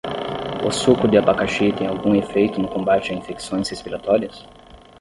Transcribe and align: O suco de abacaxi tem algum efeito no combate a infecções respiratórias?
O 0.67 0.71
suco 0.71 1.07
de 1.07 1.15
abacaxi 1.19 1.71
tem 1.71 1.85
algum 1.85 2.15
efeito 2.15 2.59
no 2.59 2.67
combate 2.67 3.11
a 3.11 3.15
infecções 3.15 3.69
respiratórias? 3.69 4.43